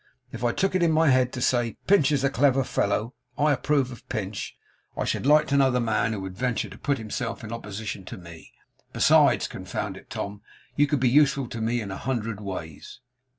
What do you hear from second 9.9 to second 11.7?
it, Tom, you could be useful to